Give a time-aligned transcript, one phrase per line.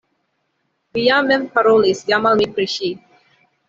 [0.95, 2.95] Vi ja mem parolis jam al mi pri ŝi!